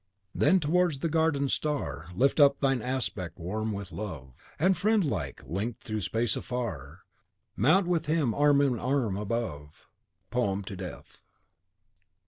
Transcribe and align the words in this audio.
Then 0.33 0.59
towards 0.59 1.01
the 1.01 1.09
Garden 1.09 1.43
of 1.43 1.49
the 1.49 1.53
Star 1.53 2.07
Lift 2.15 2.39
up 2.39 2.59
thine 2.59 2.81
aspect 2.81 3.37
warm 3.37 3.71
with 3.71 3.91
love, 3.91 4.33
And, 4.57 4.75
friendlike 4.75 5.43
link'd 5.45 5.79
through 5.81 6.01
space 6.01 6.35
afar, 6.35 7.01
Mount 7.55 7.85
with 7.85 8.07
him, 8.07 8.33
arm 8.33 8.61
in 8.61 8.79
arm, 8.79 9.15
above. 9.15 9.85
Uhland, 9.85 10.31
"Poem 10.31 10.63
to 10.63 10.75
Death." 10.75 11.21